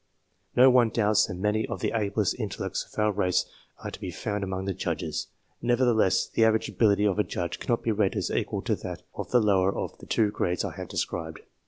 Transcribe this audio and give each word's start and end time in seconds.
No 0.55 0.71
one 0.71 0.89
doubts 0.89 1.27
that 1.27 1.35
many 1.35 1.67
of 1.67 1.79
the 1.79 1.91
ablest 1.93 2.33
intellects 2.39 2.89
of 2.91 2.97
our 2.97 3.11
race 3.11 3.45
are 3.83 3.91
to 3.91 3.99
be 4.01 4.09
found 4.09 4.43
among 4.43 4.65
the 4.65 4.73
Judges; 4.73 5.27
nevertheless 5.61 6.25
the 6.27 6.43
average 6.43 6.67
ability 6.69 7.05
of 7.05 7.19
a 7.19 7.23
Judge 7.23 7.59
cannot 7.59 7.83
be 7.83 7.91
rated 7.91 8.17
as 8.17 8.31
equal 8.31 8.63
to 8.63 8.75
that 8.77 9.03
of 9.13 9.29
the 9.29 9.39
lower 9.39 9.77
of 9.77 9.95
the 9.99 10.07
two 10.07 10.31
grades 10.31 10.65
I 10.65 10.71
have 10.75 10.87
described. 10.89 11.41